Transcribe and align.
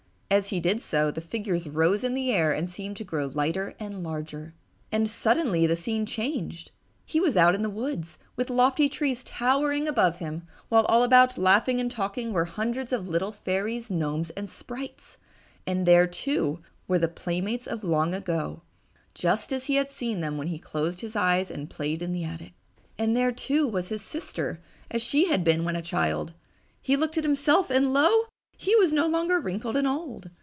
As 0.33 0.47
he 0.47 0.61
did 0.61 0.81
so, 0.81 1.11
the 1.11 1.19
figures 1.19 1.67
rose 1.67 2.05
in 2.05 2.13
the 2.13 2.31
air 2.31 2.53
and 2.53 2.69
seemed 2.69 2.95
to 2.95 3.03
grow 3.03 3.25
lighter 3.27 3.75
and 3.81 4.01
larger. 4.01 4.53
And 4.89 5.09
suddenly 5.09 5.67
the 5.67 5.75
scene 5.75 6.05
changed! 6.05 6.71
He 7.05 7.19
was 7.19 7.35
out 7.35 7.53
in 7.53 7.63
the 7.63 7.69
woods, 7.69 8.17
with 8.37 8.49
lofty 8.49 8.87
trees 8.87 9.25
towering 9.25 9.89
above 9.89 10.19
him, 10.19 10.47
while 10.69 10.85
all 10.85 11.03
about, 11.03 11.37
laughing 11.37 11.81
and 11.81 11.91
talking, 11.91 12.31
were 12.31 12.45
hundreds 12.45 12.93
of 12.93 13.09
little 13.09 13.33
fairies, 13.33 13.89
gnomes 13.91 14.29
and 14.29 14.49
sprites, 14.49 15.17
and 15.67 15.85
there, 15.85 16.07
too, 16.07 16.61
were 16.87 16.97
the 16.97 17.09
playmates 17.09 17.67
of 17.67 17.83
long 17.83 18.13
ago, 18.13 18.61
just 19.13 19.51
as 19.51 19.65
he 19.65 19.75
had 19.75 19.89
seen 19.89 20.21
them 20.21 20.37
when 20.37 20.47
he 20.47 20.55
had 20.55 20.63
closed 20.63 21.01
his 21.01 21.13
eyes 21.17 21.51
and 21.51 21.69
played 21.69 22.01
in 22.01 22.13
the 22.13 22.23
attic. 22.23 22.53
And 22.97 23.17
there, 23.17 23.33
too, 23.33 23.67
was 23.67 23.89
his 23.89 24.01
sister 24.01 24.61
as 24.89 25.01
she 25.01 25.25
had 25.27 25.43
been 25.43 25.65
when 25.65 25.75
a 25.75 25.81
child. 25.81 26.31
He 26.81 26.95
looked 26.95 27.17
at 27.17 27.25
himself, 27.25 27.69
and 27.69 27.91
lo! 27.91 28.21
he 28.63 28.75
was 28.75 28.93
no 28.93 29.07
longer 29.07 29.39
wrinkled 29.39 29.75
and 29.75 29.87
old. 29.87 30.29